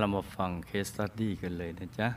[0.00, 2.08] เรามาฟังเคสตัดดี้กันเลยนะจ๊ะ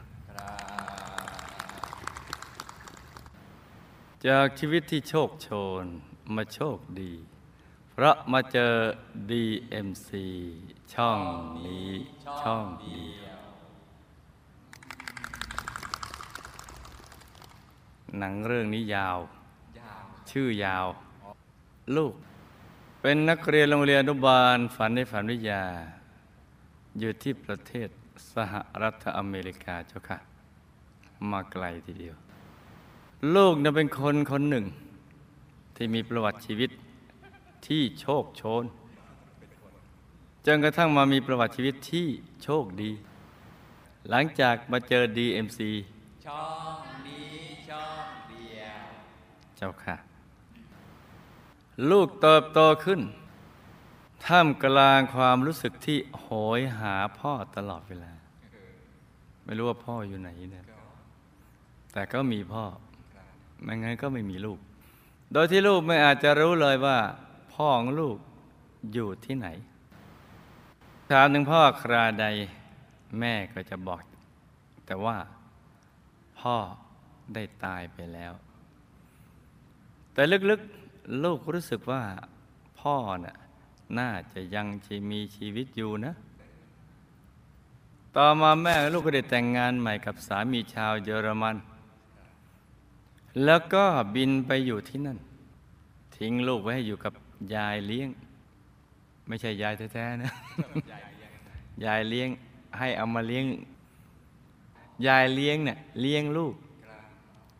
[4.27, 5.49] จากชีวิตที่โชคโช
[5.83, 5.85] น
[6.35, 7.13] มาโชคดี
[7.91, 8.73] เพราะมาเจอ
[9.29, 10.09] DMC
[10.93, 11.19] ช่อง
[11.65, 11.89] นี้
[12.41, 13.39] ช่องเดียว
[18.17, 19.19] หนังเรื่องนี้ยาว
[20.31, 20.87] ชื่อยาว
[21.95, 22.13] ลูก
[23.01, 25.63] เป็นนักเรียนโรงเรียนอนุบาลฝันในฝันวิทยา
[26.99, 27.89] อยู่ที่ประเทศ
[28.33, 30.17] สหรัฐอเมริกาเจ้าค่ะ
[31.31, 32.15] มาไกลทีเดียว
[33.35, 34.65] ลูกนะเป็นคนคนหนึ่ง
[35.75, 36.71] ที่มีประวัติชีวิต
[37.67, 38.63] ที่โชคโชน
[40.45, 42.07] จนกระทั่งมามีประวัติชีวิตที่
[42.43, 42.91] โชคดี
[44.09, 45.59] หลังจากมาเจอ DMC
[46.25, 46.45] ช่อ
[46.77, 47.31] งนี้
[47.69, 48.83] ช่องเดียว
[49.57, 49.95] เจ้าค่ะ
[51.89, 53.01] ลูกเติบโตขึ้น
[54.25, 56.27] ท่ามกลางความรู้สึกที่โห
[56.59, 58.13] ยหาพ่อตลอดเวลา
[59.45, 60.65] ไม่รู้ว่าพ่ออยู่ไหนเนี่ย
[61.93, 62.65] แต่ก็มีพ่อ
[63.63, 64.59] ไม่งั้นก็ไม่มีลูก
[65.33, 66.97] โดยที่ลูกไม่อาจจะรู้เลยว่า
[67.53, 68.17] พ่อของลูก
[68.93, 69.47] อยู่ที่ไหน
[71.11, 72.25] ถามถึงพ่อคราใด
[73.19, 74.01] แม่ก็จะบอก
[74.85, 75.17] แต่ว่า
[76.39, 76.55] พ่อ
[77.33, 78.33] ได้ตายไปแล้ว
[80.13, 82.03] แต่ลึกๆ ลูกรู้สึกว่า
[82.81, 83.37] พ่อน่ะ
[83.99, 86.13] น่าจะยังจะมีชีวิตอยู่นะ
[88.15, 91.55] ต่อมาแม่ลูกก็ได้แต่งงานใหม่กับสามีชาวเยอรมัน
[93.43, 95.17] แล้วก็บินไปอยู่ที่นั่น
[96.17, 97.13] ทิ้งลูกไว้ให้อยู่กับ
[97.55, 98.09] ยายเลี้ยง
[99.27, 100.31] ไม่ใช่ยายแท้ๆนะ
[101.85, 102.29] ยายเลี้ยง
[102.79, 103.45] ให้เอามาเลี้ยง
[105.07, 106.53] ยายเลี้ยงเนี่ยเลี้ยงลูก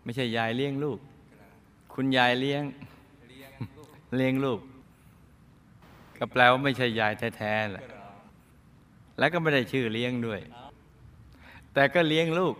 [0.04, 1.00] ไม่ใช่ยายเลี้ยงลูก
[1.94, 2.64] คุณยายเลี้ยง
[4.16, 4.60] เลี้ยงลูก
[6.18, 7.86] ก็แปลว่าไม่ใช่ยายแท้ๆแหละ
[9.18, 10.40] แล้วก็ไม่ได้ชื่อเลี้ยงด้วย
[11.74, 12.56] แต่ก็เลี้ยงลูก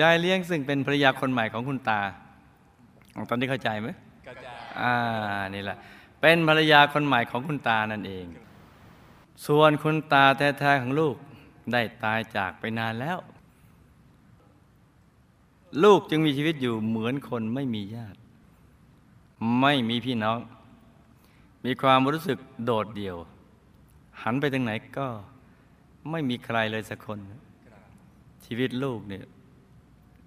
[0.00, 2.00] ยายเลี้ยงซึ่งเป็นภรรยาคนใหม่ของคุณตา
[3.28, 3.88] ตอนนี้เข้าใจไหม
[4.26, 4.94] กระจายอ่า
[5.54, 5.76] นี่แหละ
[6.20, 8.26] เป็นภรรยาคนใหม่ของคุณตานั่นเอง
[9.46, 11.16] ส่วนคุณตาแท้ๆของลูก
[11.72, 13.18] ได้ตายจากไปนานแล้ว
[15.84, 18.18] ลูกจึงมีชีวิตอยู่เหมือนคนไม่มีญาติ
[19.60, 20.38] ไม่มีพี่น้อง
[21.64, 23.16] มีความรู้สึกโดดเดี่ยว
[24.22, 25.06] หันไปทางไหนก็
[26.10, 27.18] ไม่มีใครเลยสักคน
[28.44, 29.24] ชีวิตลูกเนี่ย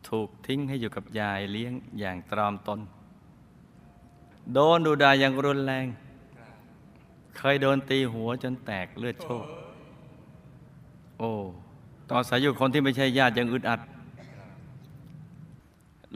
[0.09, 2.79] ถูกทิ้งให้อยู่กับยายเลี้ยงอย่างตรอมตน
[4.53, 5.85] โดนดูดายอย่างรุนแรง
[7.37, 9.45] เคยโดนตีหัวจนแตกเลือดโชก
[11.17, 11.31] โอ้
[12.09, 13.81] ตอนอายอยู่คนที่ไม่ใช่ญาติยังอึดอัด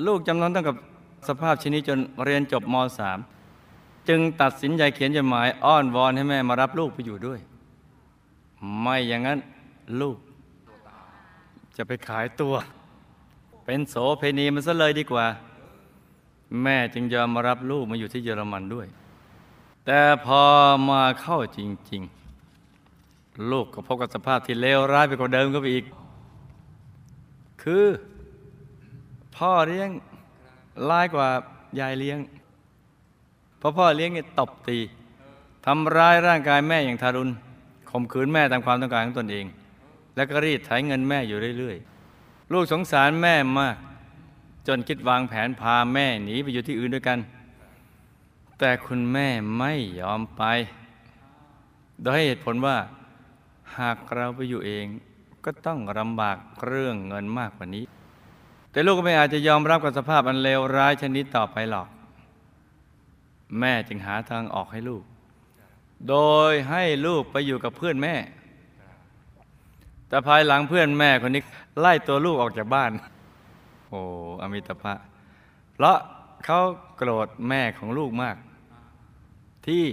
[0.06, 0.76] ลูกจำนนต้องกับ
[1.28, 3.37] สภาพชนิดจนเรียนจบม .3
[4.10, 7.40] จึงตัดสินใจเขียนจดหมาย อ้อนวอนให้แม่มารับลูกไปอยู่ด้วย
[8.82, 9.40] ไม่อย่างนั้น
[10.02, 10.18] ลูก
[11.78, 12.56] จะไปขายตัว
[13.66, 15.26] เป็นโสเพณีมันซะเลยดีกว่า
[16.62, 18.88] แม่จึงยอมมารับลูกมาอยู่ที่เยอรมันด้วย
[19.86, 20.42] แต่พอ
[20.90, 21.60] มาเข้าจ
[21.92, 22.02] ริง
[22.76, 25.86] ๆ ลูกก็พบกับสภาพที่เลวร้ายไปกว่าเดิมก็ไปอีก
[27.64, 27.86] คือ
[29.36, 29.90] พ่อเลี้ยง
[30.90, 31.28] ร้ายกว่า
[31.80, 32.18] ยายเลี้ยง
[33.58, 34.80] เพราะพ่อเลี้ยงเนี่ยตบตี
[35.66, 37.32] ทำร้ายร่างกายแม่อย่างทารุณ
[37.92, 39.46] ข่มขืนแม่ตามความต้องการของตนเอง
[40.16, 43.76] แล้วก็รีดไถเงินแม่อยู่เรื่อยๆ ลูกสงสารแม่มาก
[44.68, 47.20] จนคิดวางแผนพาแม่หนีไปอยู่ที่อื่นด้วยกัน
[48.60, 50.44] แต่คุณแม่ไม่ยอมไป
[52.02, 52.78] โดยให้เหตุผลว่า
[53.80, 54.86] หากเราไปอยู่เอง
[55.46, 57.86] ก็ต้องลำบากเรื่องเงินมากกว่านี้
[58.72, 61.88] แต่ลูกก็ไม่อาจจะยอมรับกับสภาพอันเลวร้ายชนิดต่อไปหรอก
[63.60, 65.04] แม่จึงหาทางออกให้ลูก
[66.10, 66.16] โด
[66.52, 68.16] ยให้ลูกไปอยู่กับเพื่อนแม่
[70.08, 71.44] แต่ภายหลังเพื่อนแม่คนนี้
[71.80, 72.92] ไล่ตัวลูกออกจากบ้าน
[73.90, 74.00] โอ้
[74.42, 74.94] อมิตภะ
[75.74, 75.98] เพราะ
[76.46, 76.60] เขา
[76.98, 78.38] โกรธแม่ของลูกมาก
[79.68, 79.86] ที่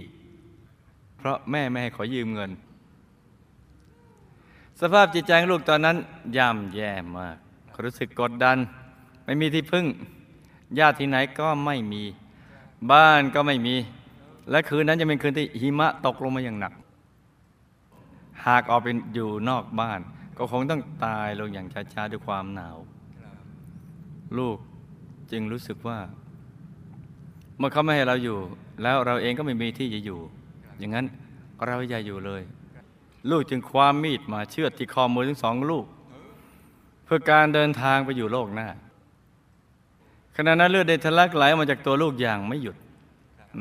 [1.19, 2.51] เพราะแม่ไม่ให้ขอยืมเงิน
[4.81, 5.97] สภาพจิตใจของลูกตอนนั้น
[6.37, 7.37] ย่ำแย่มาก
[7.85, 8.57] รู้สึกกดดัน
[9.25, 9.87] ไม่มีที่พึ่ง
[10.79, 12.03] ญาติที่ไหนก็ไม่มี
[12.93, 13.75] บ้านก็ไม่มี
[14.51, 16.73] และคืนนั้นจะเป็นคืนที่หิมะตกลงมาอย่างหนัก
[18.47, 20.01] หากออกเป็นอยู่นอกบ้าน
[20.39, 22.77] ก็คงต้องตายลงอย่างช้าๆด้วยความหนาว
[24.39, 24.59] ลูก
[25.31, 25.99] จึงรู้สึกว่า
[27.59, 28.39] เมื่อเขาไม่ให้เราอยู่
[28.83, 30.21] แล้วเราเองก็ไม่มีที่จะอยู่
[30.79, 31.07] อย่างนั้น
[31.67, 32.43] เราอย่าอยู่เลย
[33.31, 35.87] ลูกจึงคว้ามีดมาเชือดที่คอมือทั้งสองลูก
[37.05, 38.69] เพื่อการเดินทางไปอยู่โลกหน้า
[40.37, 42.77] ขณะนั้นเลือดได้ทะลักไหลออกมาจากตัวลูกอย่างไม่หยุด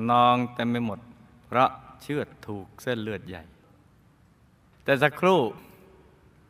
[0.09, 0.99] นองเต็มไปหมด
[1.47, 1.69] เพราะ
[2.01, 3.43] เชือดถูกเส้นเลือดใหญ่
[4.83, 5.39] แต่สักครู่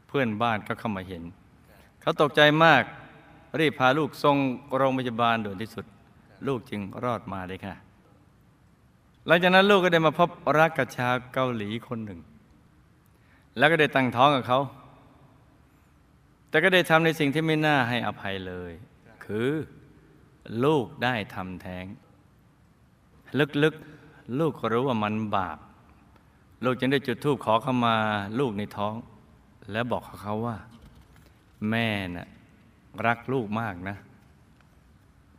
[0.08, 1.24] เพื่อนบ้านก็เข้ามาเห็น
[2.02, 2.84] เขาตกใจมาก
[3.60, 4.38] รีบพาลูกส่ง
[4.76, 5.86] โรงพยาบาลด่วนที่สุด
[6.48, 7.76] ลูกจึงรอดมาเลยค่ะ
[9.28, 10.30] หลังจากนั้นลูกก็ได้มาพบ
[10.60, 12.20] รักกับชาวเกาหลีคนหนึ่ง
[13.58, 14.60] แล้วก็ได้ตั้งท้องกับเขา
[16.50, 18.72] แต่ก็ได้ทำในสิ่งที่ไม่น่าให้อภัยเลย
[19.26, 19.50] คือ
[20.64, 21.86] ลูกได้ทำแท้ง
[23.64, 25.58] ลึกๆลูกก็รู้ว่ามันบาป
[26.64, 27.96] ลูกจึงได้จุดธูปขอเข้ามา
[28.40, 28.94] ลูกในท้อง
[29.72, 30.58] แล้วบอกกับเขาว่า
[31.70, 32.28] แม่น่ะ
[33.06, 33.98] รักลูกมากนะ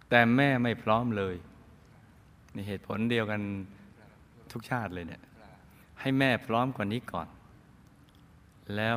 [0.08, 1.34] แต่แม่ไม่พร้อมเลย
[2.52, 3.40] ในเหตุผลเดียวกัน
[4.52, 5.22] ทุกชาติเลยเนี่ย
[6.00, 7.28] ให้แม่พร้อมกว่านี้ก่อน
[8.76, 8.96] แล้ว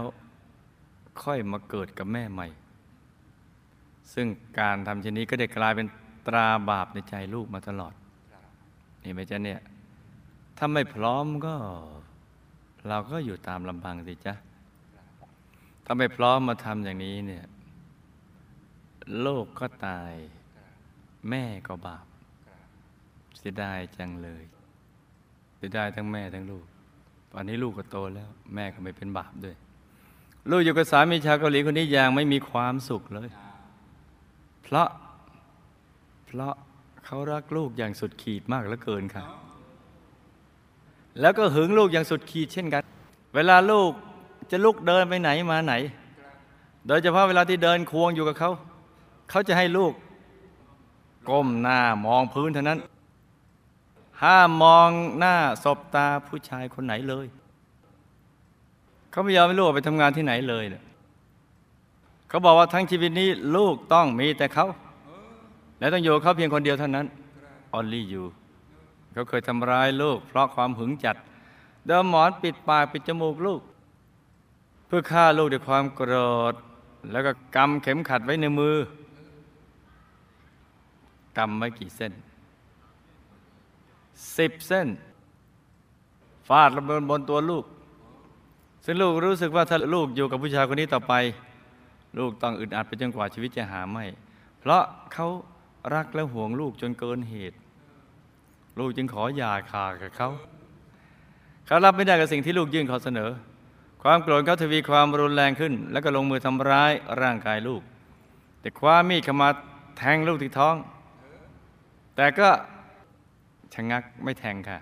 [1.23, 2.47] ค่อยมาเกิดกับแม่ใหม่
[4.13, 4.27] ซึ่ง
[4.59, 5.87] การทำเช่นนี้ก็ได้กลายเป็น
[6.27, 7.93] ตราบาปในใจลูกมาตลอด
[9.03, 9.61] นี่ไหมจ๊ะเนี่ย
[10.57, 11.55] ถ้าไม่พร้อมก็
[12.87, 14.33] เราก็อยู่ตามลำพังสิจ๊ะ
[15.85, 17.45] ถ้าไม่พร้อมมาทำอย่างนี้เนี่ย
[19.21, 20.13] โลกก็ตาย
[21.29, 22.05] แม่ก็บาป
[23.37, 24.43] เสียดายจังเลย
[25.57, 26.65] เสียดายทั้งแม่ทั้งลูก
[27.33, 29.55] ตอนนี้ลูกก็โตแล้ว แม่ก็ไม่เป็นบาปด้วย
[30.49, 33.29] ลูกอยู่กับสามีชาวเกาหลีคนนี้อย่างไม่มีความสุขเลย
[34.67, 34.89] เพราะ
[36.27, 36.53] เพราะ
[37.05, 39.23] เขารักลูกอย่างสุดขีดมากเหลือเกินค่ะ
[41.21, 42.83] แล้วก็หึงลูกอย่างสุดขีดเช่นกัน
[43.35, 43.91] เวลาลูก
[44.51, 45.73] จะลุกเดินไปไหนมาไหน
[46.87, 48.51] โดยเฉพาะเวลาที่เดินควงอยู่กับเขา
[49.29, 49.93] เขาจะให้ลูก
[51.29, 52.79] ก้มหน้ามองพื้นเท่านั้น
[54.23, 54.89] ห้ามมอง
[55.19, 57.27] หน้าศบตาผู้ชายคนไหนเลย
[59.11, 60.83] เขาไม่ยอมให้ลูกออกไปทำงานที่ไหนเลยเนี่ย
[62.29, 64.65] เขาบอกว่าทั้งชีวิตนี้ลูกต้องมีแต่เขา
[65.79, 67.05] และต้องอยู่เขาเพียงคนเดียวเท่านั้น
[67.77, 68.23] only you
[69.13, 71.15] เขาเคยทำร้ายลูก เพราะความหึงจัด
[71.87, 73.61] เดิมหมอนปิดปากปิดจมูกลูก
[74.87, 76.13] เพื่อฆ่าลูกด้วยความโกร
[76.51, 76.53] ธ
[77.11, 78.75] แล้วก็กำเข็มขัดไว้ในมือ
[81.37, 82.13] กำไว้กี่เส้น
[84.37, 84.87] สิบเส้น
[86.47, 87.63] ฟาดลงบนบนตัวลูก
[88.85, 91.13] ซึ่งลูกรู้สึกว่าถ้าลูกอยู่กับผู้ชายคนนี้ต่อไป
[92.19, 94.05] ลูกต้องอึดอัดไปจนกว่าชีวิตจะหาไม่
[94.59, 94.83] เพราะ
[95.13, 95.27] เขา
[95.93, 97.57] รักและห่วงลูกจนเกินเหตุ
[98.79, 100.29] ลูกจึงขอหย่าขาดกับเขา
[101.65, 103.29] เขารับไม่ได้กับสิ่งที่ลูกยื่นขอเสนอ
[104.03, 106.91] ความโกรธเขาทวีความรุนแรงขึ้น แล้วก็ลงมือทำร้าย
[107.21, 107.81] ร่างกายลูก
[108.61, 109.49] แต่คว้ามีดเข้ามา
[109.97, 110.75] แทงลูกที่ท้อง
[112.15, 112.49] แต่ก็
[113.73, 114.79] ชะงักไม่แทงค่ะ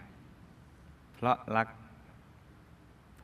[1.15, 1.67] เพราะรัก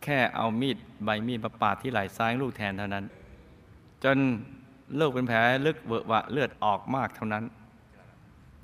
[0.04, 3.06] แค่เอามีดใบมีดมาปาดที่ไหล่ซ้ายลูกแทนเท่านั้น
[4.04, 4.18] จน
[5.00, 7.44] ลูกเป็นแผลลึกเวอะวะเลือดออกมากเท่านั้น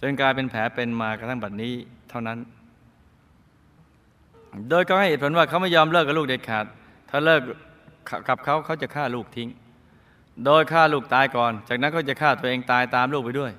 [0.02, 1.74] จนกลายเป็นแผลเป็นมากระทั่งบัดนี้
[2.10, 2.38] เท่านั้น
[4.70, 6.66] โดยเขาให้เหตุผลว่าเขาไม่ยอมเลิกกับลูกเด็ดขาด
[7.10, 7.42] ถ้าเลิก
[8.28, 9.50] กับเขาเขาจะฆ่าลูกทิ้ง
[10.46, 13.52] โดยฆ่าลูกตายก่อน จากนั้นก็จะฆ่าตัวเองตายตามลูกไปด้วย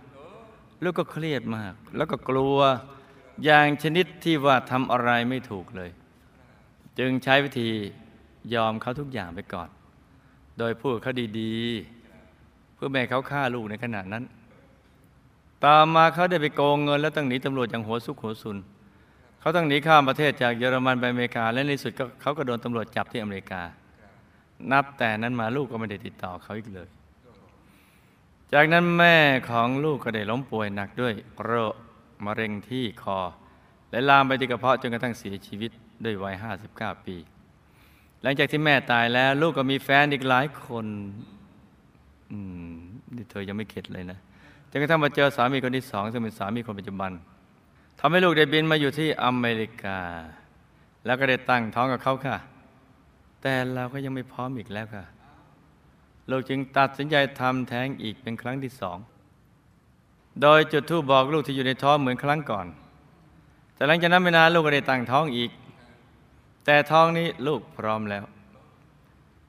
[0.83, 2.59] ลูกก็เครียดมาก แล้วก็กลัว
[3.45, 5.91] อย่างชนิดที่ว่าทำอะไรไม่ถูกเลย
[6.99, 7.71] จึงใช้วิธี
[8.55, 9.69] ยอมเขาทุกอย่างไปก่อน
[10.59, 14.25] โดยพูดเขาดีๆ เพื่อแม่เขาฆ่าลูกในขณะนั้น
[15.65, 18.57] ต่อมาเขาได้ไปโกงเงิน แล้วต้องหนีตำรวจอย่างหัวซุกหัวซุน
[19.41, 23.63] เขาต้องหนีข้ามประเทศจากเยอรมันไปอเมริกา และในสุดเขาก็โดนตำรวจจับที่อเมริกา
[24.73, 26.89] นับแต่นั้นมาลูกก็ไม่ได้ติดต่อเขาอีกเลย
[28.53, 29.17] จากนั้นแม่
[29.51, 31.13] ของลูกก็ได้ล้มป่วยหนักด้วย
[31.43, 31.75] โรค
[32.25, 33.19] มะเร็งที่คอ
[33.91, 35.71] และลามไปที่กระเพาะจนกระทั่งเสียชีวิต
[36.05, 36.35] ด้วยวัย
[36.71, 37.17] 59 ปี
[38.23, 40.87] หลังจากที่แม่ตายแล้ว ลูกก็มีแฟนอีกหลายคน
[42.31, 42.39] อื
[42.71, 42.75] ม
[43.15, 44.19] นี่เธอยังไม่เข็ดเลยนะ
[44.71, 47.11] จนกระทั่งมาเจอสามีคนที่สองซึ่งเป็นสามีคนปัจจุบัน
[48.01, 49.99] ทำให้ลูกได้บินมาอยู่ที่อเมริกา
[51.05, 52.37] แล้วก็ได้ตั้งท้องกับเขาค่ะ
[53.43, 55.05] แต่เราก็ยังไม่พร้อมอีกแล้วค่ะ
[56.31, 58.99] ลูกจึงตัดสินใจทำแท้งอีกเป็นครั้งที่สอง
[60.43, 62.67] โดยจุดทูบบอกลูกที่อยู่ในท้องเหมือนครั้งก่อน
[63.75, 65.51] แต่หลังจากนั้นไม่นานลูกก็ได้ตั้งท้องอีก
[66.65, 68.25] แต่ท้องนี้ลูกพร้อมแล้ว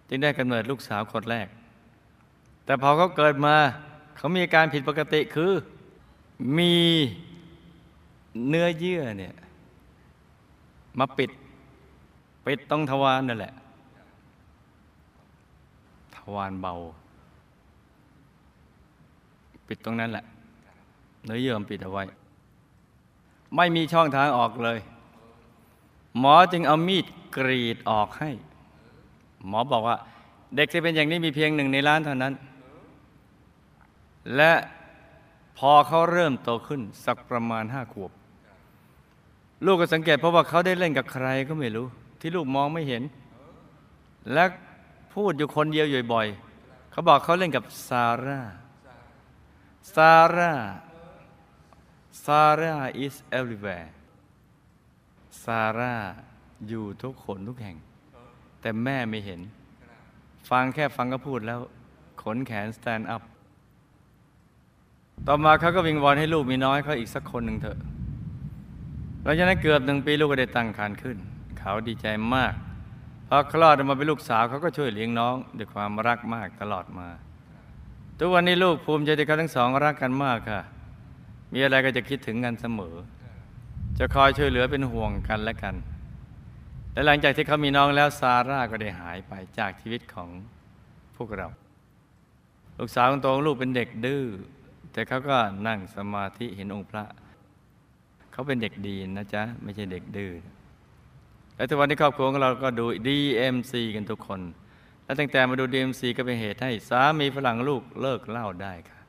[0.07, 1.47] จึงได้กำเนิดลูกสาวคนแรก
[2.65, 3.55] แต่พอเขาเกิดมา
[4.17, 5.51] เขามีอาการผิดปกติคือ
[6.57, 6.73] มี
[8.47, 9.35] เนื้อเยื่อเนี่ย
[10.99, 11.29] มาปิด
[12.45, 13.53] ปิดตรงทวารนั่นแหละ
[16.15, 16.73] ทวารเบา
[19.67, 20.25] ปิดตรงนั้นแหละ
[21.25, 22.03] เนื้อเยื่อมปิดเอาไว้
[23.55, 24.79] ไม่มีช่องทางออกเลย
[26.17, 27.05] หมอจึงเอามีด
[27.37, 28.31] กรีดออกให้
[29.47, 29.97] หมอบอกว่า
[30.55, 32.33] เด็กที่เป็นอย่างนี้มีเพียงหนึ่งในล้านเท่านั้น
[34.35, 34.53] และ
[35.57, 38.11] พอเขาเริ่มโตขึ้นสักประมาณห้าขวบ
[39.65, 41.87] ลูกก็สังเกตเพราะว่าเขาได้เล่นกับใครก็ไม่รู้
[42.19, 43.03] ที่ลูกมองไม่เห็น
[44.33, 44.45] และ
[45.13, 48.41] พูดอยู่คนเดียวอยู่บ่อยๆเขาบอกเขาเล่นกับซาร่า
[49.95, 50.53] ซาร่า
[52.25, 52.75] ซาร่า
[53.05, 53.89] is everywhere
[55.61, 55.95] าร่า
[56.67, 57.77] อยู่ทุกคนทุกแห่ง
[58.61, 59.41] แต่แม่ไม่เห็น
[60.49, 61.59] ฟังแค่ฟังก็พูดแล้ว
[62.21, 63.23] ขนแขน stand up
[65.27, 67.77] ต่อมาเขาก็วิงวอนให้ลูกมีน้อยเขาอีกสักคนหนึ่งเถอะ
[69.23, 71.17] หลังจากนั้นเกือบหนึ่งปีลูกก็ได้ตั้งครรภ์ขึ้น
[71.59, 72.53] เขาดีใจมาก
[73.27, 77.07] พอคลอดออกมาเป็นลูกสาวเขาก็ช่วยเลี้ยงน้องด้วยความรักมากตลอดมา
[78.19, 80.61] ทุกวันนี้ลูกภูมิใจที่เขาทั้งสองรักกันมากค่ะ
[81.53, 82.95] มีอะไรก็จะคิดถึงกันเสมอ
[83.99, 85.75] จะคอยช่วยเหลือเป็นห่วงกันและกัน
[86.93, 90.29] และหลังจากที่เขามีน้องแล้วซาร่าก็ได้หายไปจากชีวิตของ
[91.17, 91.47] พวกเรา
[92.77, 94.23] ลูกสาวคนโตของลูกเป็นเด็กดื้อ
[94.93, 95.37] แต่เขาก็
[95.67, 97.05] นั่งสมาธิเห็นองค์พระ
[98.31, 100.31] เขาเป็นเด็กดีนะจ๊ะ ไม่ใช่เด็กดื้อ
[101.55, 104.41] และทุกวันนี้ครอบครัวของเราก็ดู DMC กันทุกคน
[105.03, 108.99] และตั้งแต่มาดู DMC ก็เป็นเหตุให้สามีฝรั่งลูกเลิกเล่าได้ค่ะ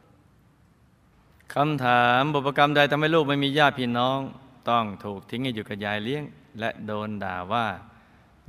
[1.55, 4.21] คำถามบุพกรรมใดทำให้ลูกไม่มีญาติพี่น้อง
[4.69, 6.25] ต้องถูกทิ้งให้อยู่กับยายเลี้ยง
[6.59, 7.67] และโดนด่าว่า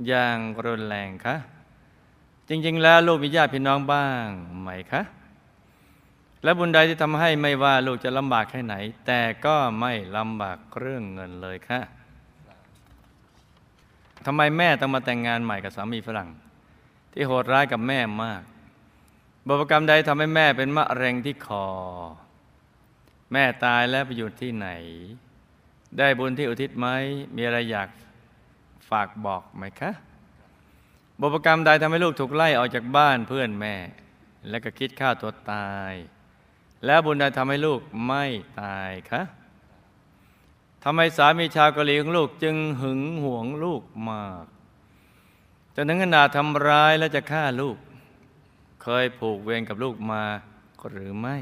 [0.06, 1.36] อย่างรุนแรงคะ
[2.48, 4.26] จริง ๆ แล้วลูกมีญาติพี่น้องบ้าง
[4.60, 5.02] ไหมคะ
[6.44, 8.74] และบุญใดที่ทำให้ไม่ว่าลูกจะลำบากแค่ไหน
[9.06, 11.80] แต่ก็ไม่ลำบากเรื่องเงินเลยค่ะ
[14.26, 16.30] ทำไมแม่ต้องมาแต่งงานใหม่กับสามีฝรั่ง
[17.12, 18.42] ที่โหดร้ายกับแม่มาก
[19.46, 21.66] บุพกรรมใดทำให้แม่เป็นมะเร็งที่คอ
[23.32, 24.68] แม่ตายแล้วไปอยู่ที่ไหน
[25.98, 26.86] ได้บุญที่อุทิศไหม
[27.36, 27.88] มีอะไรอยาก
[28.90, 29.90] ฝากบอกไหมคะ
[31.20, 33.74] บุพกรรมใดทำให้ลูกถูกไล่ออกจากบ้านเพื่อนแม่
[34.48, 35.92] และก็คิดฆ่าตัวตาย
[36.86, 38.24] แล้วบุญใดทำให้ลูกไม่
[38.62, 39.22] ตายคะ
[40.84, 44.44] ทำไมสามีชาวเกาหลีของลูกจึงหึงหวงลูกมาก
[45.74, 47.76] จนถึงขนาดทำร้ายและจะฆ่าลูก
[48.82, 50.24] เคยผูกเวรกับลูกมา
[50.90, 51.36] หรือไม่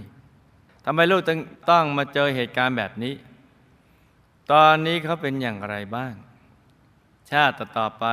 [0.85, 1.39] ทำไมลูกต้อง
[1.71, 3.15] ต้องมาเจอเหตุการณ์แบบนี้
[4.53, 6.15] ตอนนี้เขาเป็นอย่างไรบ้าง
[7.31, 8.07] ชาติต่อไป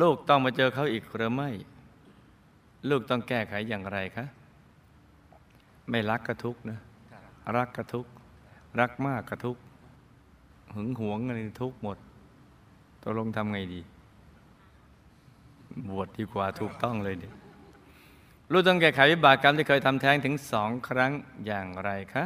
[0.00, 1.50] ลูกต้องมาเจอเขาอีกหรือไม่
[2.88, 4.26] ลูกต้องแก้ไขอย่างไรคะ
[5.90, 6.78] ไม่รักก็ทุกนะ
[7.56, 8.06] รักก็ทุก
[8.80, 9.56] รักมากก็ทุก
[10.74, 11.98] หึงหวงอะไรทุกหมด
[13.02, 13.80] ตกลงทำไงดี
[15.88, 17.32] บวชดีกว่าถูกต้องเลยเด็ก
[18.52, 21.12] ลูกต้องแก้ไขวิบากกรรมที่เคยทำแท้งถึงสองครั้ง
[21.46, 22.24] อย่างไรคะ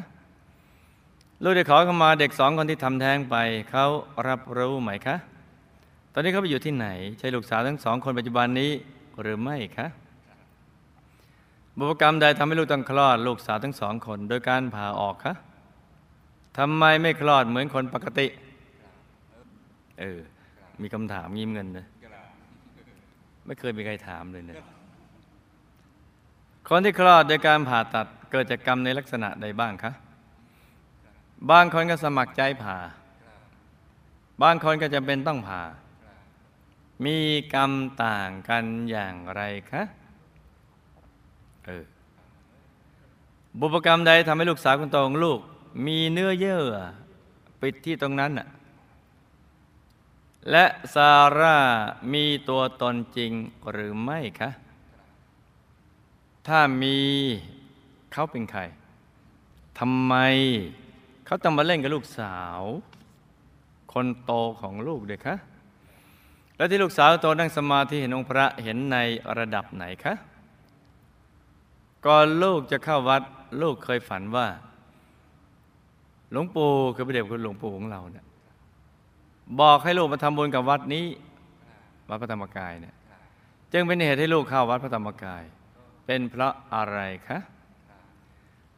[1.43, 3.37] ลูกได้ขอเข้ามาเด็กสองคนที่ทำแท้งไป
[3.71, 3.87] เขา
[4.29, 5.17] รับรู้ไหมคะ
[6.13, 6.87] ตอนนี้เขาไปอยู่ที่ไหน
[7.19, 8.71] ใช่ลูกสาวทั้งสองคนปัจจุบันนี้
[9.21, 9.87] หรือไม่คะ
[11.79, 15.35] บุพกรรมใดทำให้ลูกต้องคลอดลูกสาวทั้งสองคน โดยการผ่าออกคะ
[16.59, 18.27] ทำไมไม่คลอดเหมือนคนปกติ
[20.01, 20.19] เออ
[20.83, 21.87] มีคำถามยิ้มเงินนะ
[23.47, 24.57] ไม่เคยมีใครถามเลยเนี่ย
[26.69, 29.93] คนที่คลอดโดยการผ่าตัดเกิดจากกรรมในลักษณะใดบ้างคะ
[31.51, 32.79] บางคนก็สมัครใจผ่า
[34.43, 35.63] บางคนก็จะเป็นต้องผ่า
[37.05, 37.19] มี
[37.55, 37.73] กรรม
[38.05, 39.83] ต่างกันอย่างไรคะ
[41.67, 41.85] เออ
[43.61, 45.41] บุพกรรมใดทำให้ลูกสาวคนโตของลูก
[45.87, 46.77] มีเนื้อเยื่อ
[47.61, 48.49] ปิดที่ตรงนั้นน่ะ
[50.51, 50.65] และ
[50.95, 51.59] ซาร่า
[52.13, 53.33] มีตัวตนจริง
[53.71, 54.51] หรือไม่คะ
[56.47, 56.99] ถ้ามี
[58.13, 58.61] เขาเป็นใคร
[59.79, 60.15] ทำไม
[61.27, 62.61] เขาต้องมาเล่นกับลูกสาว
[63.93, 65.37] คนโตของลูกเด็กคะ
[66.57, 68.97] แล้วที่ลูกสาวโตนั่งสมาธิเห็นองค์พระเห็นใน
[69.39, 70.15] ระดับไหนคะ
[72.07, 73.23] ก่อนลูกจะเข้าวัด
[73.63, 74.47] ลูกเคยฝันว่า
[76.31, 78.25] หลวงปู่คือพระเดชคุณหลวงปู่ของเราเนี่ย
[79.61, 81.07] บอกให้ลูกมาทำบุญกับวัดนี้
[82.09, 82.95] วัดพระธรรมกายเนี่ย
[83.73, 85.43] จึงเป็นเหตุให้ลูกเข้าวัดพระธรรมกาย
[86.07, 87.39] เป็นเพราะอะไรคะ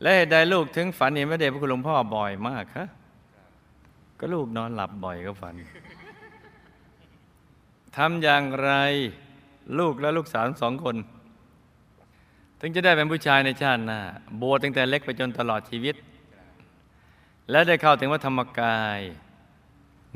[0.03, 2.85] และเหตุใดลูกถึงฝันเห็นพระเดชพระคุณหลวงพ่อบ่อยมากคะ
[4.19, 5.55] ก็ลูกนอนหลับบ่อยก็ฝัน
[7.97, 8.71] ทำอย่างไร
[9.79, 10.97] ลูกและลูกสาวทั้งสองคน
[12.61, 14.01] ถึงจะได้เป็นผู้ชายในชาติหน้า
[14.41, 15.97] บวชตั้งแต่เล็กไปจนตลอดชีวิต
[17.51, 19.01] และได้เข้าถึงวัดธรรมกาย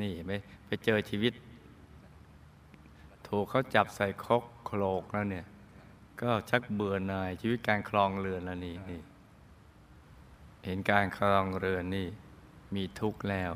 [0.01, 0.33] นี่ไหม
[0.67, 1.33] ไปเจอชีวิต
[3.27, 5.47] ถูกเขาจับใส่คกโคลกแล้วเนี่ย
[6.23, 9.01] ก็ชักเบื่อหน่ายชีวิตการคลองเรือนแล้วนี่นี่
[10.65, 12.07] เห็นการคลองเรือนนี่
[12.75, 13.53] มีทุกข์แล้ว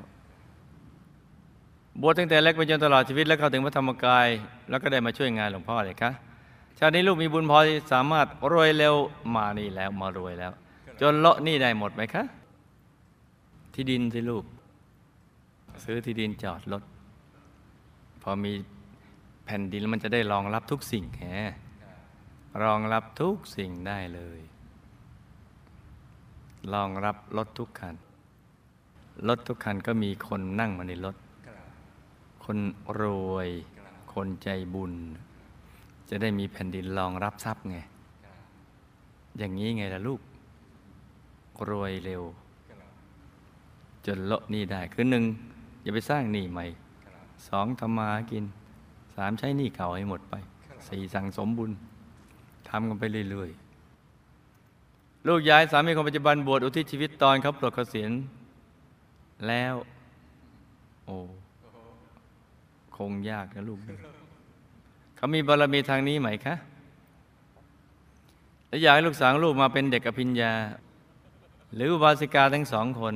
[2.01, 4.29] บวชตั้งแต่เล็กไปจนตลอดชีวิตแล้วเข้าถึงพระธรรมกาย
[4.71, 6.11] แล้วก็ได้มาช่วยงานหลวงพ่อเลยคะ
[6.79, 8.95] ชาตินี้ลูกมีบุญพอที่สามารถรวยเร็ว
[9.35, 10.53] มานี่แล้วมารวยแล้ว
[11.01, 12.25] จนเลาะนี่ได้หมดไหมคะ
[13.75, 14.45] ที่ดินสิลูก
[15.85, 16.83] ซื้อที่ดินจอดรถ
[18.23, 18.53] พอมี
[19.45, 21.23] แผ่นดินแล้วมันจะได้รองรับทุกสิ่งแห
[22.63, 24.41] รองรับทุกสิ่งได้เลย
[26.73, 27.95] รองรับรถทุกคัน
[29.29, 31.17] รถทุกคันก็มีคนนั่งมาในรถ
[32.45, 32.59] คน
[33.01, 33.03] ร
[33.35, 33.49] วย
[34.13, 34.93] คนใจบุญ
[36.09, 37.79] จะได้มีแผ่นดินรองรับทรัพย์ไง
[39.39, 40.21] อย่างนี้ไงล่ะลูก
[41.71, 42.23] รวยเร็ว
[44.07, 45.25] จนโละนี้ได้ คือหนึ่ง
[45.83, 46.67] อย่าไปสร้างหนี้ใหม่
[47.49, 48.45] สองทำมาหากิน
[49.17, 50.35] สามใช้หนี้เก่าให้หมดไป
[50.89, 51.71] สี่สั่งสมบุญ
[52.69, 53.66] ทำกันไปเรื่อยๆ
[55.29, 58.11] ลูกย้ายสามีคนปัจจุบันบวชอุทิศชีวิตตอนเขาปลดเกษียณ
[59.49, 59.75] แล้ว
[61.05, 61.17] โอ้
[62.97, 63.79] คงยากนะลูก
[65.17, 66.55] เขามีบารมีทางนี้ไหมคะ
[68.69, 70.53] และอยากให้ลูกสาวลูกมาเป็นเด็กอภิญญา
[71.75, 73.15] หรืออุบาสิกาทั้งสองคน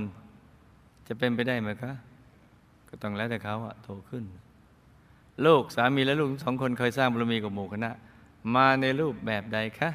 [1.09, 1.93] จะเป็นไปได้ไหมคะ
[2.89, 4.25] ก็ต้องแล้วแต่เขาอะโตขึ้น
[5.47, 7.91] ลูกสามีและลูกทั้งสองคนเคยสร้างบารมีกับหมู่คณะ
[8.55, 9.91] มาในรูปแบบใดคะ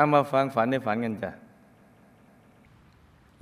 [0.00, 1.30] เอามาฟังฝันในฝันกันจ้ะ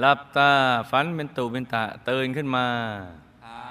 [0.01, 0.51] หลับตา
[0.91, 2.67] ฝันเป็นตูเป็นตาตื่นขึ้นมา
[3.43, 3.65] เท้า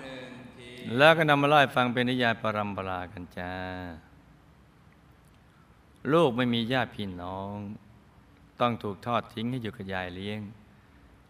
[0.00, 3.52] หนึ่งทีแล้วก็นำมาเล่าให้ฟังเป็นนิยายปรัมปรากันจ้า
[6.12, 7.54] ลูกไม่มีญาติพี่น้อง
[8.60, 10.40] ต้องถูกทอดทิ้งให้อยู่กับยายเลี้ยง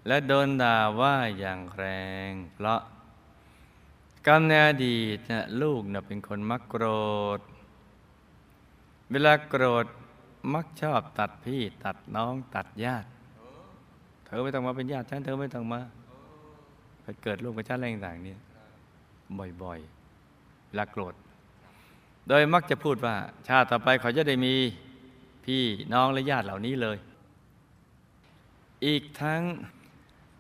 [0.07, 1.85] และโดนด่าว่าอย่างแร
[2.29, 2.81] ง เพราะ
[4.27, 6.85] กรรมในอดีตนะลูกนะเป็นคนมักโกร
[7.39, 7.41] ธ
[9.11, 9.87] เวลาโกรธ
[10.55, 13.09] มักชอบตัดพี่ตัดน้องตัดญาติ
[14.25, 15.81] เธอไม่ต้องมาเป็นญาติฉันเธอไม่ต้องมา
[17.03, 18.39] ไปเกิดลูกกับชาติอะไรต่างๆเนี่ย
[19.63, 21.15] บ่อยๆเวลาโกรธ
[22.29, 23.15] โดยมักจะพูดว่า
[23.49, 24.55] ชาติต่อไปเขาจะได้มี
[25.45, 25.63] พี่
[25.95, 26.99] น้องและญาติเหล่านี้เลย
[28.87, 29.43] อีกทั้ง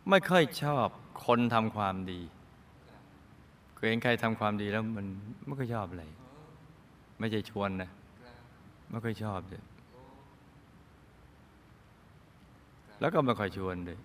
[0.08, 0.88] ไม่ค่อยชอบ
[1.24, 2.20] คนทำความดี
[3.74, 5.06] เคยเห็นใครทำความดีแล้วมัน
[5.44, 6.04] ไม่ค่อยชอบอะไร
[7.18, 7.90] ไม่ใช่ชวนนะ
[8.90, 9.62] ไม่ค่อยชอบเลย
[13.00, 13.98] แล้วก็ไม่ค่อยชวนเลย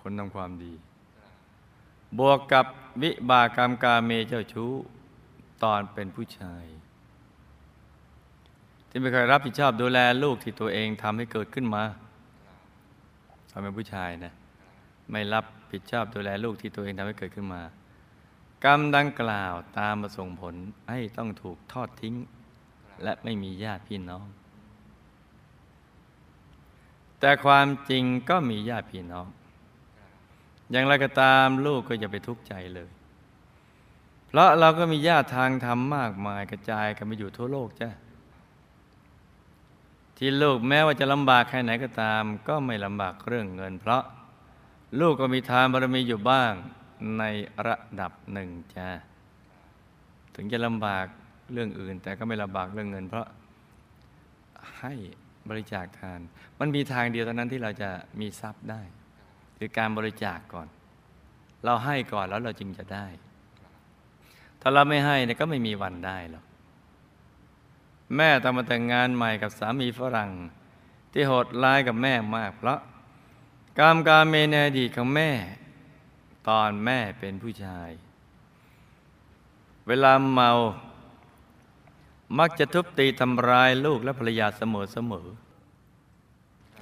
[0.00, 0.72] คนทำความดี
[2.18, 2.66] บวกกับ
[3.02, 4.72] วิบากกรรมกาเมเจ้าชู้
[5.62, 6.64] ตอนเป็นผู้ชาย
[8.88, 11.82] ที่ไม่เคยรับผิดชอบดูแลลูกที่ตัวเองทำให้เกิดขึ้นมา
[13.50, 14.32] ตอนเป็นผู้ชายนะ
[15.10, 17.62] ไม่รับผิดชอบดูแลลูกที่ตัวเองทำให้เกิดขึ้นมา
[18.64, 20.54] กรรมดังกล่าวตามมาส่งผล
[20.90, 22.14] ให้ต้องถูกทอดทิ้ง
[23.02, 24.26] และไม่มีญาติพี่น้อง
[27.24, 29.26] แต่ความจริงก็มีญาติพี่น้อง
[30.70, 32.90] อย่างไรก็ตามลูกก็อย่าไปทุกข์ใจเลย
[34.28, 37.90] เพราะเราก็มีญาติทางธรรมมากมายกระจายกันไปอยู่ทั่วโลกจ้ะ
[40.16, 44.02] ที่ลูกแม้ว่าจะลำบากแค่ไหนก็ตาม ก็ไม่ลำบากเรื่องเงิน เพราะ
[45.00, 46.52] ลูกก็มีทานบารมีอยู่บ้าง
[47.18, 47.24] ใน
[47.66, 48.88] ระดับหนึ่งจ้ะ
[50.34, 51.06] ถึงจะลำบาก
[51.52, 53.26] เรื่องอื่น แต่ก็ไม่ลำบากเรื่องเงิน เพราะ
[54.78, 54.94] ให้
[55.50, 56.20] บริจาคทาน
[56.60, 58.82] มันมีทางเดียวเท่านั้นที่เราจะมีทรัพย์ได้
[59.58, 60.68] คือการบริจาคก่อน
[61.64, 63.06] เราให้ก่อนแล้วเราจึงจะได้
[64.60, 66.44] ถ้าเราไม่ให้เนี่ยก็ไม่มีวันได้หรอก
[68.16, 70.30] แม่ต้องมาแต่งงานใหม่กับสามีฝรั่ง
[71.12, 72.78] ที่โหดร้ายกับแม่มาก เพราะ
[73.78, 75.30] กรรมการเมนอดีตของแม่
[76.48, 77.90] ตอนแม่เป็นผู้ชาย
[79.88, 80.50] เวลาเมา
[82.38, 85.26] มักจะทุบตีทำร้ายลูกและภรรยาเสมอเสมอ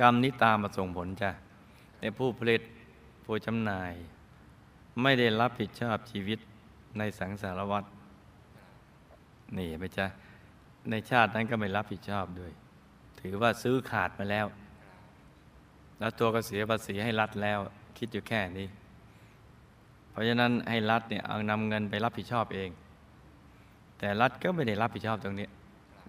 [0.01, 1.31] กรรมนี้ตามมาส่งผลจ้ะ
[2.01, 2.63] ในผู้ผลิต
[3.25, 3.93] ผู้จำหน่าย
[5.03, 6.39] ไม่ได้รับผิดชอบชีวิต
[6.99, 7.85] ในสังสารวัฏ
[9.59, 10.07] นี่ไปจ้ะ
[10.91, 12.53] ในชาตินั้นก็ไม่รับผิดชอบด้วย
[13.21, 14.47] ถือว่าซื้อขาดมาแล้ว
[15.99, 17.59] แล้วตัวก็เสียภาษีให้รัฐแล้ว
[17.99, 18.69] คิดอยู่แค่นี้
[20.11, 22.71] เพราะฉะนั้นให้รัฐเนี่ยเอานำเงินไปรับผิดชอบเอง
[24.01, 25.49] แต่รัฐก็ไม่ได้รับผิดชอบตรงนี้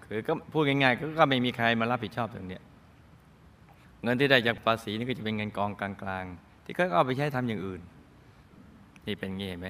[0.05, 2.59] คือก็พูดง่ายๆก็ไม่มีใครมารับผิดชอบตรงนี้
[4.03, 5.91] เงินที่ได้จากภาษีนี่ก็จะเป็นเงินกองกลา
[6.23, 7.81] งๆ ที่เขาเอาไปใช้ทำอย่างอื่น
[9.05, 9.67] นี่เป็นงี้เห็นไหม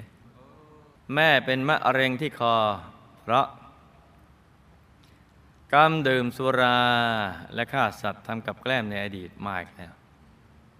[1.14, 2.54] แม่เป็นมะเร็งที่คอ
[3.22, 3.46] เพราะ
[5.74, 6.78] กรรมดื่มสุรา
[7.54, 9.92] และฆ่าสัตว์ทำกับแกล้มในอดีตมากแล้ว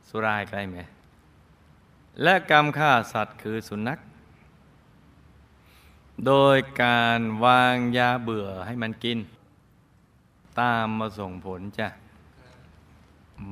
[0.08, 0.78] สุราใกล้ไหม
[2.22, 3.98] และกรรมฆ่าสัตว์คือสุนัข
[6.26, 9.18] โดยการวางยาเบื่อให้มันกิน
[10.60, 11.88] ตามมาส่งผลจ้ะ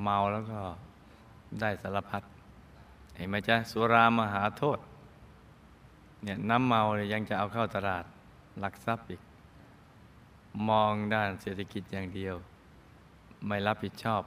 [0.02, 0.60] เมาแล้วก็
[1.60, 2.22] ได้สารพัด
[3.16, 4.78] เห็นไหมจ๊ะสุรามหาโทษ
[6.22, 8.04] เนี่ยน้ำเมาเนี่ยยังจะเอาเข้าตลาด
[8.62, 9.20] ลักทรัพย์อีก
[10.68, 12.34] มองด้านเศรษฐกิจอย่างเดียว
[13.46, 14.22] ไม่รับผิดชอบ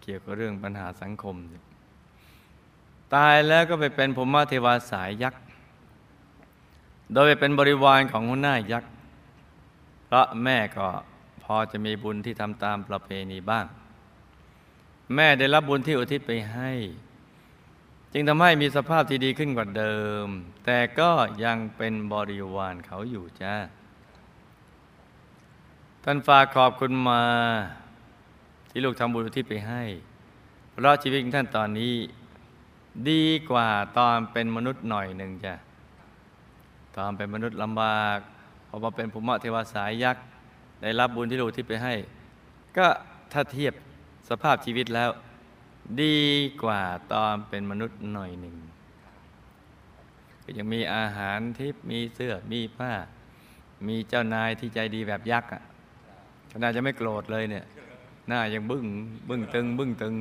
[0.00, 1.36] เกี่ยวกับเรื่องปัญหาสังคม
[3.14, 5.42] ตายแล้วก็ไปเป็นพรหมเทวาสายยักษ์
[7.14, 8.92] โดยเป็นบริวารของหัวหน้ายักษ์
[10.08, 10.88] พระแม่ก็
[11.42, 13.66] พอจะมีบุญที่ทำตามประเพณีบ้าง
[15.14, 16.72] แม่ได้รับบุญที่อุทิศไปให้
[18.12, 20.26] จึงทำให้มีสภาพที่ดีขึ้นกว่าเดิม
[20.64, 21.10] แต่ก็
[21.44, 23.54] ยังเป็นบริวารเขาอยู่จ้า
[26.04, 27.22] ท่านฝากขอบคุณมา
[28.70, 29.82] ที่ลูกทำบุญอุทิศไปให้
[30.70, 31.94] เพราะชีวิตของท่านตอนนี้
[33.08, 33.68] ดีกว่า
[33.98, 35.54] ตอนเป็นมนุษย์หน่อยหนึ่งจ้ะ
[36.96, 38.18] ตอนเป็นมนุษย์ลำบาก
[38.68, 40.24] พอมาเป็นภูมิเทวาสายยักษ์
[40.82, 41.94] ได้รับบุญที่ลูกที่ไปให้
[42.76, 42.86] ก็
[43.32, 43.74] ถ้าเทียบ
[44.28, 45.10] สภาพชีวิตแล้ว
[46.02, 46.18] ดี
[46.62, 48.56] กว่าตอนเป็นมนุษย์หน่อยหนึ่ง
[50.44, 52.92] ก็ยังมีอาหารทิพย์มีเสื้อมีผ้า
[53.88, 55.62] มีเจ้านายที่ใจดีแบบยักษ์อะ
[56.52, 57.64] ขนาดจะไม่โกรธเลยเนี่ย
[58.28, 58.84] หน้ายังบึ้ง
[59.28, 60.14] บึ้งตึง บึ้งตึง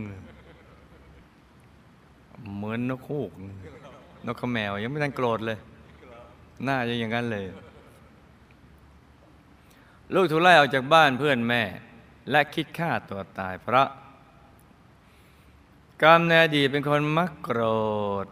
[2.56, 3.32] เหมือนนกฮูก
[4.28, 5.58] นกขมแมวยังไม่ทันโกรธเลย
[6.64, 7.46] หน้ายังอย่างนั้นเลย
[10.14, 11.64] ลูกถูกไล่ออกจากบ้านเพื่อนแม่
[12.32, 13.88] และคิดฆ่าตัวตายเพราะ
[16.04, 17.62] กรรมในอดีตเป็นคนมักโกร
[18.26, 18.28] ธ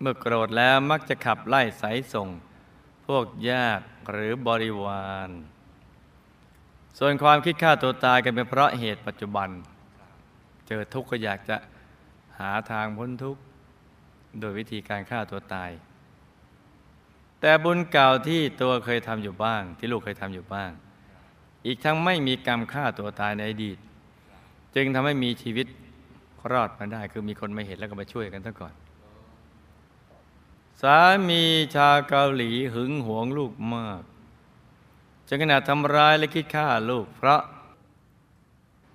[0.00, 2.28] เมื่อโกรธแล้วมักจะขับไล่สายส่ง
[3.06, 5.30] พวกญาติหรือบริวาร
[6.98, 9.48] ส่วนความคิดฆ่าตัวตายกันเป็นเพราะเหตุปัจจุบัน
[10.66, 11.56] เจอทุกข์ก็อยากจะ
[12.38, 13.42] หาทางพ้นทุกข์
[14.40, 15.70] โดยวิธีการฆ่าตัวตาย
[17.44, 20.70] แต่บุญเก่าที่ตัวเคยทำอยู่บ้าง ที่ลูกเคยทำอยู่บ้าง
[21.66, 23.78] อีกทั้งไม่มีกรรมฆ่าตัวตายในอดีต
[24.74, 25.66] จึงทำให้มีชีวิต
[26.52, 28.74] รอดมาได้ คือมีคนมาเห็นแล้วก็มาช่วยกันซะก่อน
[30.82, 31.42] สามี
[31.74, 34.02] ชาวเกาหลีหึงหวงลูกมาก
[35.28, 37.40] จนขนาดทำร้ายและคิดฆ่าลูก เพราะ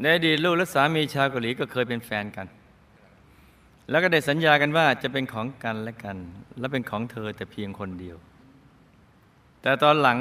[0.02, 2.48] ในอดีตลูกและสามีชาวเกาหลีก็เคยเป็นแฟนกัน
[3.90, 6.18] แล้วก็ได้สัญญากันว่าจะเป็นของกันและกัน
[6.60, 8.18] และเป็นของเธอแต่เพียงคนเดียว
[9.68, 10.20] แต่ตอนหลัง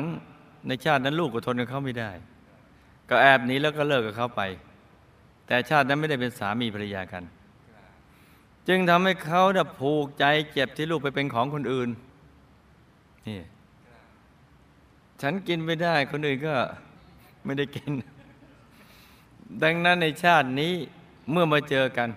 [0.67, 2.11] ในชาตินั้นลูกก็ทนกับเขาไม่ได้
[3.09, 4.43] ก็แอบหนีแล้วก็เลิกกับเขาไป
[5.47, 7.25] แต่ชาตินั้นไม่ได้เป็นสามีภรรยากัน
[8.69, 11.89] จึงทำให้เขาน่ะผูกใจเจ็บที่ลูกไปเป็นของคนอื่น
[13.27, 13.41] นี่
[15.23, 16.55] ฉันกินไม่ได้คนอื่นก็
[17.45, 17.91] ไม่ได้กิน
[19.63, 20.73] ดังนั้นในชาตินี้
[21.31, 22.09] เมื่อมาเจอกัน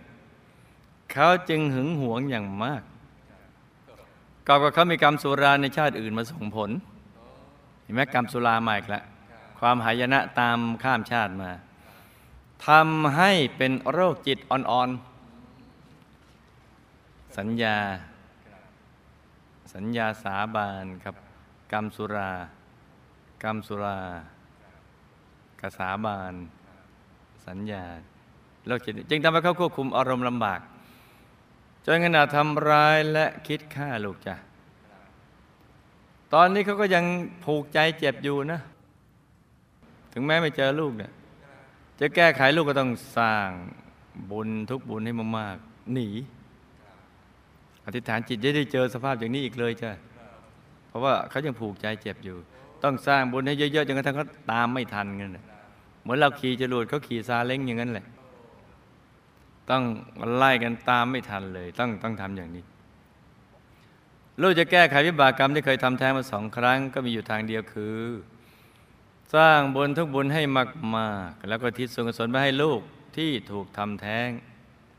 [1.11, 2.81] เขาจึงหึงหวงอย่างมาก
[4.47, 6.71] กอบกับเขามีกรรมสุราในชาติอื่นมาส่งผล
[7.89, 9.03] ห็นไหมกรรมสุรามาอีกแล้ว
[9.59, 11.51] ความหายนะตามข้ามชาติมา
[12.67, 17.77] ทำให้เป็นโรคจิตอ่อนๆ สัญญา
[19.73, 21.15] สัญญาสาบานครับ
[21.71, 22.31] กรรมสุรา
[23.43, 23.97] กรรมสุรา
[25.61, 26.33] กสาบาน
[27.47, 27.83] สัญญา
[28.67, 30.59] โรคจิตจึงทำให้เขาควบคุมอารมณ์ลำบาก
[31.85, 34.35] จนขนาดทำร้ายและคิดฆ่าลูกจ้ะ
[36.33, 37.05] ตอนนี้เขาก็ยัง
[37.45, 38.61] ผูกใจเจ็บอยู่นะ
[40.13, 41.11] ถึงแม้ไม่เจอลูกเนี่ย
[41.99, 43.49] จะแก้ไขลูกก็ต้องสร้าง
[44.31, 46.07] บุญทุกบุญให้มากๆหนี
[47.85, 49.91] อธิษฐานจิตจะได้เจอสภาพอย่างนี้อีกเลยจ้ะ
[50.87, 52.37] เพราะว่าเขายังผูกใจเจ็บอยู่
[52.83, 55.45] ต้องสร้างบุญให้เยอะๆจนกระทั่งเขาตามไม่ทันกันน่ะ
[56.01, 58.05] เหมือนเราขี่จรวดเขาขี่ซาเล้งอย่างนั้นแหละ
[59.69, 59.83] ต้อง
[60.35, 62.63] ไล่กันตามไม่ทันเลย ต้องต้องทำอย่างนี้
[64.41, 67.99] ลูกจะแก้ไขวิบากกรรมที่เคยทำแท้งมาสองครั้ง ก็มีอยู่ทางเดียวคือ
[69.35, 70.43] สร้างบุญทุกบุญให้
[70.95, 72.81] มากๆ แล้วก็ทิศส่วนกุศลไปให้ลูก
[73.17, 74.27] ที่ถูกทำแท้ง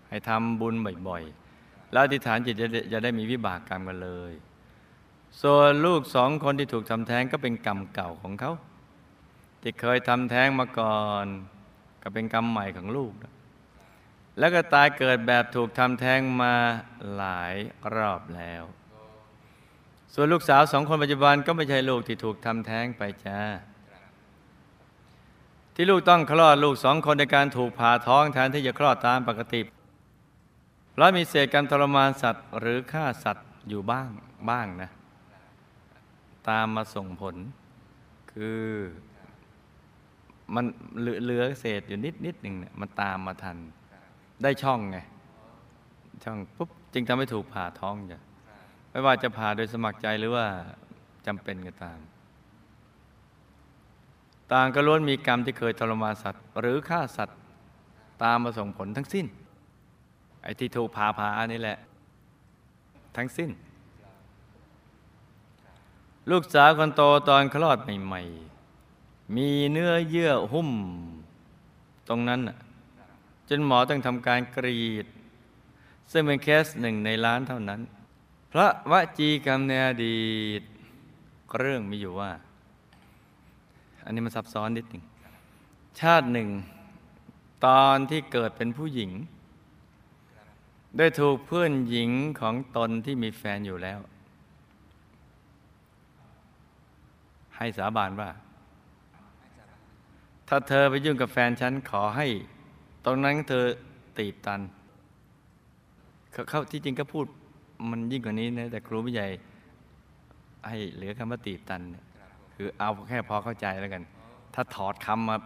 [0.09, 0.75] ให้ทำบุญ
[1.09, 4.33] บ่อยๆ แล้วอธิษฐานจิตจะได้จะได้มีวิบากกรรมกันเลย
[5.43, 8.53] ส่วนลูกสองคนที่ถูกทำแท้งก็เป็นกรรมเก่าของเขา
[9.63, 11.27] ที่เคยทำแท้งมาก่อน
[12.03, 13.13] ก็เป็นกรรมใหม่ของลูก
[14.39, 16.55] แล้วก็ตายเกิดแบบถูกทำแท้งมา
[17.17, 17.55] หลาย
[17.95, 18.65] รอบแล้ว
[20.15, 23.41] ส่วนลูกสาวสองคนปัจจุบันก็ไม่ใช่ลูกที่ถูกทำแท้งไปจ้า
[25.75, 29.61] ที่ลูกต้องคลอดลูกสองคนในการถูกผ่าท้องแทนที่จะคลอดตามปกติ
[30.93, 34.11] เพราะมีเศษการทรมานสัตว์ หรือฆ่าสัตว์อยู่บ้าง
[34.51, 34.91] บ้างนะ
[36.49, 37.37] ตามมาส่งผล
[38.33, 38.63] คือ
[40.55, 40.65] มัน
[41.01, 43.57] เหลือเหลือเศษอยู่นิดนิดหนึ่งเนี่ยมันตามมาทัน
[44.43, 44.99] ได้ช่องไง
[46.25, 48.21] ช่องปุ๊บจึงทำให้ถูกผ่าท้องจ้ะ
[48.91, 50.47] ไม่ว่าจะผ่าโดยสมัครใจหรือว่า
[51.27, 51.99] จำเป็นก็ตาม
[54.53, 57.39] ต่างก็ล้วนมีกรรมที่เคยทรมานสัตว์ หรือฆ่าสัตว์
[58.23, 59.27] ตามมาส่งผลทั้งสิ้น
[60.43, 61.79] ไอ้ที่ถูกผ่าผ่านี่แหละ
[63.17, 63.51] ทั้งสิ้น
[66.31, 70.71] ลูกสาวคนโตตอนคลอดใหม่ๆ มีเนื้อเยื่อหุ้ม
[72.09, 72.59] ตรงนั้นน่ะ
[73.49, 75.07] จนหมอต้องทำการกรีด
[76.13, 77.81] ซึ่งเป็นเคสหนึ่งในล้านเท่านั้น
[78.53, 80.21] พระวจีกรรมในอดี
[80.61, 80.63] ต
[81.59, 82.31] เรื่องมีอยู่ว่า
[84.05, 85.05] อันนี้มันซับซ้อนนิดหนึ่ง
[86.01, 86.49] ชาติหนึ่ง
[87.67, 89.11] ตอนที่เกิดเป็นผู้หญิง
[90.99, 92.11] ได้ถูกเพื่อนหญิง
[92.41, 93.99] ของตนที่มีแฟนอยู่แล้ว
[97.57, 98.31] ให้สาบานว่า
[100.49, 102.27] ถ้าเธอไปยุ่งกับแฟนฉันขอให้
[103.05, 103.65] ตรงนั้นเธอ
[104.19, 104.61] ตีบตัน
[106.33, 107.27] เขาเขาที่จริงก็พูด
[107.89, 109.27] มันยิ่งกว่านี้นะแต่ครูผู้ใหญ่
[110.69, 111.83] ให้เหลือคำว่าตีบตัน
[112.55, 114.03] คือเอาแค่พอเข้าใจแล้วกัน
[114.55, 115.37] ถ้าถอดคำมา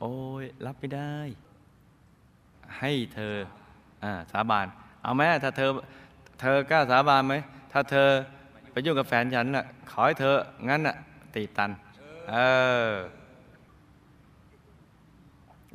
[0.00, 1.14] โอ้ยรับไม่ได้
[2.78, 3.34] ให้เธอ
[4.04, 4.66] อ่าสาบาน
[5.02, 5.70] เอาไหมถ้าเธอ
[6.40, 7.34] เธอกล้าสาบานไหม
[7.72, 8.08] ถ้าเธอ
[8.70, 10.36] ไปยุ่งกับแฟนฉันน่ะ ขอให้เธอ
[10.68, 10.94] งั้นน่ะ
[11.34, 11.70] ตีตัน
[12.30, 12.36] เอ
[12.88, 12.92] อ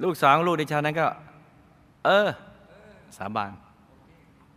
[0.03, 1.07] ลูกสองลูกดิฉันนั้นก็
[2.05, 2.27] เออ
[3.17, 3.51] สาบาน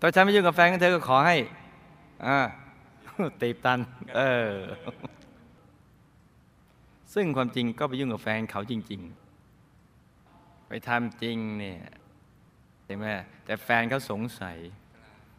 [0.01, 1.37] ตอนฉันไม่ยุ่งกับแฟนของเธอก็ขอให้
[2.27, 2.39] อ่า
[3.41, 3.79] ตีบตัน
[4.17, 4.51] เออ
[7.15, 9.01] ซึ่งความจริงก็ไปยุ่งกับแฟนเขาจริง
[9.85, 11.81] ๆ ไปทำจริงเนี่ย
[12.85, 13.05] ใช่ไหม
[13.45, 14.57] แต่แฟนเขาสงสัย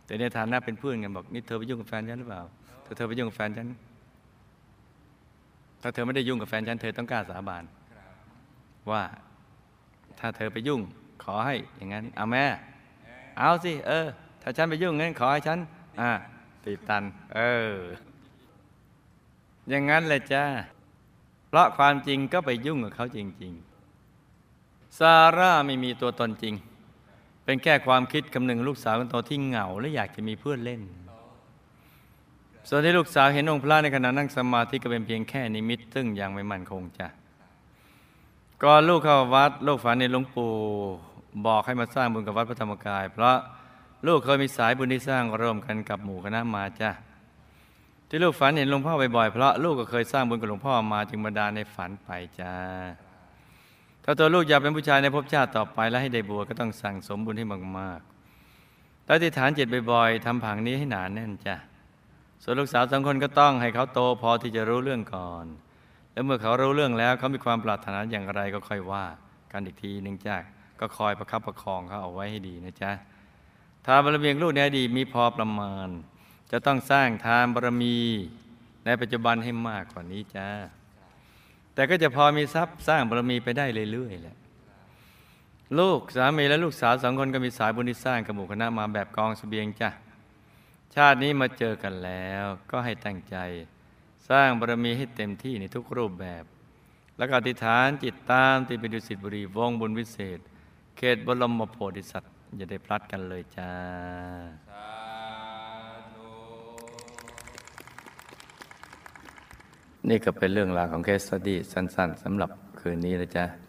[0.06, 2.42] แต่ในฐานะเป็นเพื่อนกันบอกนี่เธอไปยุ่งกับแฟนฉันหรือเปล่า
[2.86, 3.68] ถ้าเธอไปยุ่งกับแฟนฉัน
[5.82, 7.64] ถ้าเธอไม่ได้ยุ่งกับแฟนฉันเธอต้องกล้าสาบาน
[8.92, 9.04] ว่า
[10.20, 10.82] ถ้าเธอไปยุ่ง
[11.24, 12.46] ขอให้อย่างนั้นเอาแม่
[13.40, 14.08] เอาสิ เออ
[14.48, 15.60] ถ้าฉันไปยุ่งงั้นขอให้ฉัน
[16.02, 16.12] อ่า
[16.66, 17.04] ติดตัน
[17.36, 17.40] เอ
[17.74, 17.76] อ
[19.70, 20.44] อย่างนั้นเลยจ้า
[21.48, 23.54] เพราะความจริงก็ไปยุ่งกับเขาจริง
[24.26, 26.54] ๆ ซาร่าไม่มีตัวตนจริง
[27.44, 30.82] เป็นแค่ความคิดคำนึงลูกสาวคนโตที่เหงาและอยากจะมีเพื่อนเล่น
[32.70, 37.08] ส่วนที่ลูกสาวเห็นองค์พระในขณะนั่งสมาธิก็เป็นเพียงแค่นิมิต ซึ่งยังไม่มั่นคงจ้ะ
[38.64, 40.52] ก่อนลูกเข้าวัด ลูกฝันในหลวงปู่
[41.46, 43.38] บอกให้มาสร้างบุญกับวัดพระธรรมกาย เพราะ
[44.06, 46.92] ลูกเคยมีสายบุญที่สร้างร่วมกันกับหมู่คณะมาจ้ะ
[48.10, 52.54] ที่ลูกฝันเห็นหลวงพ่อบ่อยๆเพราะลูกก็เคยสร้างบุญกับหลวงพ่อมาจึงบันดาลในฝันไปจ้า
[54.04, 57.46] ถ้าตัวลูกอยากเป็นผู้ชายในภพชาติต่อไปและให้ได้บวชก็ต้องสั่งสมบุญให้
[57.80, 61.56] มากๆแล้วที่ฐานจิตบ่อยๆทำผังนี้ให้หนาแน่นจ้ะ
[62.44, 65.46] ส่วนลูกสาวสองคนก็ต้องให้เขาโตพอที่จะรู้เรื่องก่อน
[66.14, 69.06] แล้วเมื่อเขารู้เรื่องแล้วเขามีความปรารถนาอย่างไรก็ค่อยว่า
[69.52, 70.38] กันอีกทีหนึ่งจ้ะ
[70.80, 72.92] ก็คอยประคับประคองเขาเอาไว้ให้ดีนะจ๊ะ
[73.86, 75.90] ทานบารมีของลูกในอดีตมีพอประมาณ
[76.52, 77.98] จะต้องสร้างทานบารมี
[78.86, 80.50] ในปัจจุบันให้มากกว่านี้จ้า
[81.74, 84.38] แต่ก็จะพอมีทรัพย์สร้างบารมีไปได้เรื่อยๆแหละ
[85.80, 89.90] ลูกสามีและลูกสาวสองคนก็มีสายบุญที่สร้างกับหมู่คณะมาแบบกองเสบียงจ้ะ
[90.96, 93.36] ชาตินี้มาเจอกันแล้วก็ให้ตั้งใจ
[94.30, 96.44] สร้างบารมีให้เต็มที่ในทุกรูปแบบ
[97.18, 100.40] แล้วก็อธิษฐานจิตตามติดไปดุสิตบุรีวงบุญวิเศษ
[100.98, 103.72] เขตบรมโพธิสัตว์ อย่าได้พลัดกันเลยจ้า
[110.10, 113.67] นี่ก็เป็นเรื่องราวของเคสสตี้สั้น ๆสำหรับคืนนี้นะจ๊ะ